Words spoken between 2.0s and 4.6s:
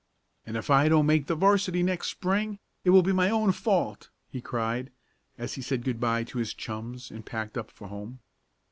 Spring, it will be my own fault!" he